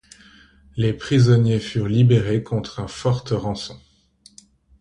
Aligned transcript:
Les 0.77 0.93
prisonniers 0.93 1.59
furent 1.59 1.87
libérés 1.87 2.41
contre 2.41 2.79
un 2.79 2.87
forte 2.87 3.29
rançon. 3.29 3.79